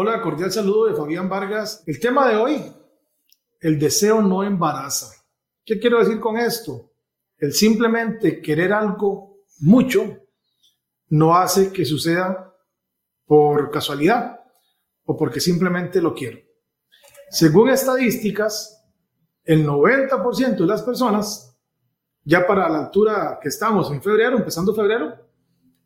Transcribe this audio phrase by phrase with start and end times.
[0.00, 1.82] Hola, cordial saludo de Fabián Vargas.
[1.84, 2.72] El tema de hoy,
[3.60, 5.10] el deseo no embaraza.
[5.66, 6.92] ¿Qué quiero decir con esto?
[7.36, 10.18] El simplemente querer algo mucho
[11.08, 12.54] no hace que suceda
[13.26, 14.38] por casualidad
[15.04, 16.38] o porque simplemente lo quiero.
[17.28, 18.88] Según estadísticas,
[19.42, 21.58] el 90% de las personas,
[22.22, 25.16] ya para la altura que estamos en febrero, empezando febrero,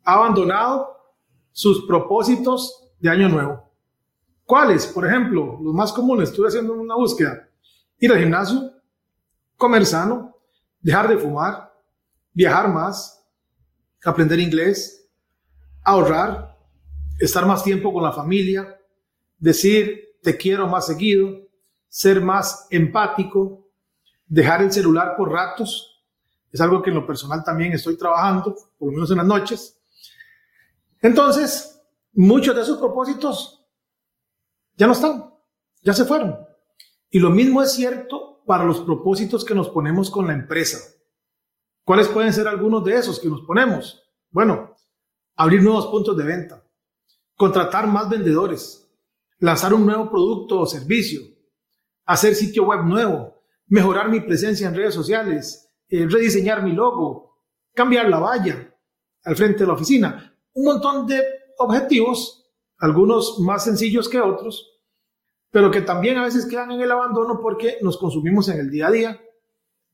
[0.03, 1.15] ha abandonado
[1.51, 3.72] sus propósitos de año nuevo.
[4.45, 4.87] ¿Cuáles?
[4.87, 7.47] Por ejemplo, los más comunes, estuve haciendo una búsqueda.
[7.99, 8.71] Ir al gimnasio,
[9.55, 10.37] comer sano,
[10.81, 11.73] dejar de fumar,
[12.33, 13.25] viajar más,
[14.03, 15.09] aprender inglés,
[15.83, 16.57] ahorrar,
[17.19, 18.79] estar más tiempo con la familia,
[19.37, 21.29] decir te quiero más seguido,
[21.89, 23.67] ser más empático,
[24.25, 26.01] dejar el celular por ratos.
[26.51, 29.77] Es algo que en lo personal también estoy trabajando, por lo menos en las noches.
[31.01, 31.81] Entonces,
[32.13, 33.52] muchos de esos propósitos
[34.75, 35.33] ya no están,
[35.81, 36.37] ya se fueron.
[37.09, 40.79] Y lo mismo es cierto para los propósitos que nos ponemos con la empresa.
[41.85, 44.01] ¿Cuáles pueden ser algunos de esos que nos ponemos?
[44.29, 44.75] Bueno,
[45.35, 46.63] abrir nuevos puntos de venta,
[47.35, 48.89] contratar más vendedores,
[49.39, 51.21] lanzar un nuevo producto o servicio,
[52.05, 57.37] hacer sitio web nuevo, mejorar mi presencia en redes sociales, eh, rediseñar mi logo,
[57.73, 58.73] cambiar la valla
[59.23, 60.35] al frente de la oficina.
[60.53, 61.21] Un montón de
[61.57, 62.42] objetivos
[62.83, 64.81] algunos más sencillos que otros,
[65.51, 68.87] pero que también a veces quedan en el abandono porque nos consumimos en el día
[68.87, 69.21] a día,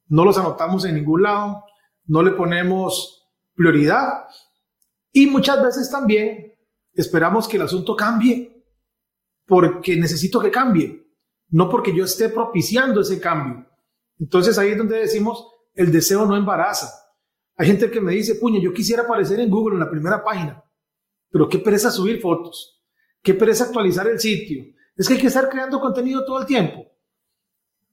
[0.07, 1.66] no los anotamos en ningún lado,
[2.05, 4.25] no le ponemos prioridad
[5.11, 6.55] y muchas veces también
[6.91, 8.66] esperamos que el asunto cambie
[9.45, 11.13] porque necesito que cambie,
[11.49, 13.67] no porque yo esté propiciando ese cambio.
[14.17, 16.91] Entonces ahí es donde decimos, el deseo no embaraza.
[17.55, 20.63] Hay gente que me dice, puña, yo quisiera aparecer en Google en la primera página,
[21.29, 22.78] pero qué pereza subir fotos.
[23.22, 24.66] Qué pereza actualizar el sitio.
[24.96, 26.85] Es que hay que estar creando contenido todo el tiempo.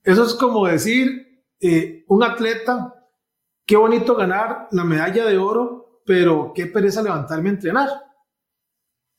[0.02, 2.94] Eso es como decir, eh, un atleta,
[3.64, 7.88] qué bonito ganar la medalla de oro, pero qué pereza levantarme a entrenar.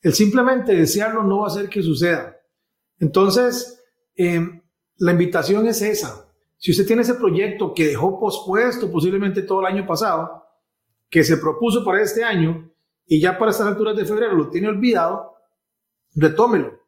[0.00, 2.36] El simplemente desearlo no va a hacer que suceda.
[2.98, 3.82] Entonces,
[4.14, 4.62] em,
[4.96, 6.28] la invitación es esa.
[6.56, 10.44] Si usted tiene ese proyecto que dejó pospuesto posiblemente todo el año pasado,
[11.08, 12.70] que se propuso para este año
[13.06, 15.37] y ya para estas alturas de febrero lo tiene olvidado,
[16.18, 16.80] retómelo.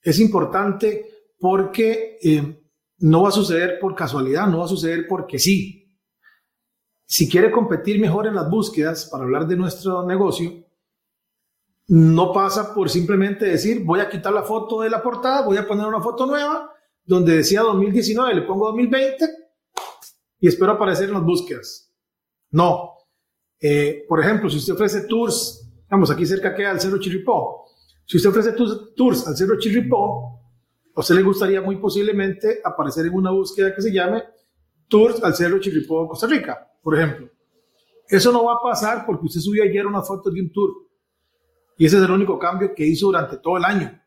[0.00, 1.06] Es importante
[1.38, 2.62] porque eh,
[2.98, 5.80] no va a suceder por casualidad, no va a suceder porque sí.
[7.06, 10.64] Si quiere competir mejor en las búsquedas, para hablar de nuestro negocio,
[11.88, 15.66] no pasa por simplemente decir, voy a quitar la foto de la portada, voy a
[15.66, 16.72] poner una foto nueva,
[17.04, 19.28] donde decía 2019, le pongo 2020
[20.40, 21.92] y espero aparecer en las búsquedas.
[22.50, 22.92] No.
[23.60, 27.63] Eh, por ejemplo, si usted ofrece tours, vamos, aquí cerca queda el Cerro Chirripó,
[28.06, 28.54] si usted ofrece
[28.96, 30.40] tours al Cerro Chirripó,
[30.94, 34.22] a usted le gustaría muy posiblemente aparecer en una búsqueda que se llame
[34.88, 37.30] Tours al Cerro Chirripó, Costa Rica, por ejemplo.
[38.06, 40.70] Eso no va a pasar porque usted subió ayer una foto de un tour.
[41.76, 44.00] Y ese es el único cambio que hizo durante todo el año.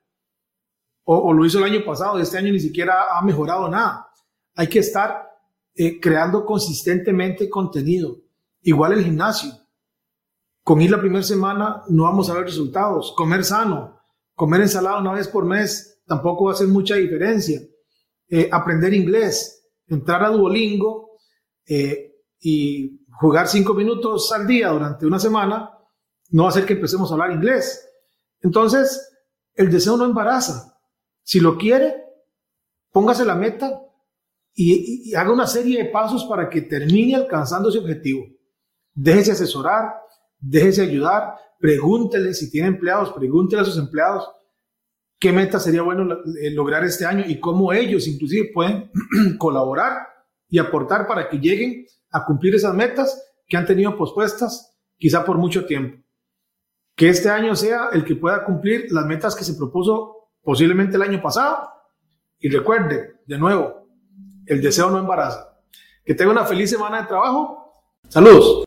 [1.04, 4.10] O, lo hizo el año pasado, este año ni siquiera ha mejorado nada.
[4.56, 5.30] Hay que estar
[5.74, 8.18] eh, creando consistentemente contenido.
[8.62, 9.52] Igual el gimnasio.
[10.68, 13.14] Con ir la primera semana no vamos a ver resultados.
[13.16, 14.02] Comer sano,
[14.36, 17.62] comer ensalada una vez por mes tampoco va a hacer mucha diferencia.
[18.28, 21.20] Eh, aprender inglés, entrar a Duolingo
[21.66, 22.12] eh,
[22.42, 25.72] y jugar cinco minutos al día durante una semana
[26.32, 27.90] no va a hacer que empecemos a hablar inglés.
[28.42, 29.10] Entonces,
[29.54, 30.78] el deseo no embaraza.
[31.24, 31.96] Si lo quiere,
[32.92, 33.72] póngase la meta
[34.54, 38.26] y, y haga una serie de pasos para que termine alcanzando ese objetivo.
[38.94, 40.07] Déjese asesorar,
[40.40, 44.30] déjese ayudar, pregúntele si tiene empleados, pregúntele a sus empleados
[45.20, 48.92] qué meta sería bueno eh, lograr este año y cómo ellos inclusive pueden
[49.40, 50.08] colaborar
[50.50, 55.38] y aportar para que lleguen a cumplir esas metas que han tenido pospuestas quizá por
[55.38, 56.02] mucho tiempo.
[56.96, 61.04] Que este año sea el que pueda cumplir las metas que se propuso posiblemente el
[61.04, 61.70] año pasado.
[62.40, 63.88] Y recuerde, de nuevo,
[64.46, 65.60] el deseo no embaraza.
[66.04, 67.72] Que tenga una feliz semana de trabajo.
[68.08, 68.67] Saludos.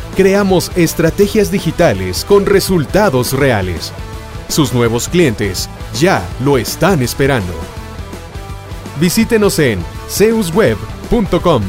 [0.15, 3.91] creamos estrategias digitales con resultados reales.
[4.47, 5.69] Sus nuevos clientes
[5.99, 7.53] ya lo están esperando.
[8.99, 9.79] Visítenos en
[10.09, 11.63] zeusweb.com.